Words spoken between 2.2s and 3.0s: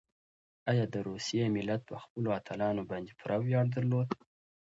اتلانو